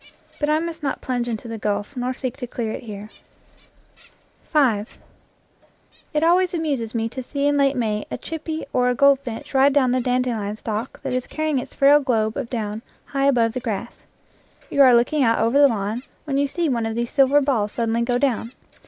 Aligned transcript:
But 0.39 0.49
I 0.49 0.57
must 0.57 0.81
not 0.81 0.99
plunge 0.99 1.29
into 1.29 1.47
the 1.47 1.59
gulf, 1.59 1.95
nor 1.95 2.11
seek 2.11 2.35
to 2.37 2.47
clear 2.47 2.71
it 2.71 2.81
here. 2.81 3.07
91 3.07 3.09
IN 3.11 3.17
FIELD 4.41 4.65
AND 4.65 4.87
WOOD 4.87 4.93
It 6.15 6.23
always 6.23 6.53
amuses 6.55 6.95
me 6.95 7.07
to 7.09 7.21
see 7.21 7.45
in 7.45 7.55
late 7.55 7.75
May 7.75 8.05
a" 8.09 8.17
chippy'* 8.17 8.65
or 8.73 8.89
a 8.89 8.95
goldfinch 8.95 9.53
ride 9.53 9.73
down 9.73 9.91
the 9.91 10.01
dandelion 10.01 10.55
stalk 10.55 10.99
that 11.03 11.13
is 11.13 11.27
carrying 11.27 11.59
its 11.59 11.75
frail 11.75 11.99
globe 11.99 12.35
of 12.35 12.49
down 12.49 12.81
high 13.13 13.25
above 13.27 13.53
the 13.53 13.59
grass. 13.59 14.07
You 14.71 14.81
are 14.81 14.95
looking 14.95 15.21
out 15.23 15.37
over 15.45 15.59
the 15.59 15.67
lawn 15.67 16.01
when 16.23 16.39
you 16.39 16.47
see 16.47 16.67
one 16.67 16.87
of 16.87 16.95
these 16.95 17.11
silver 17.11 17.39
balls 17.39 17.71
suddenly 17.71 18.01
go 18.01 18.17
down. 18.17 18.53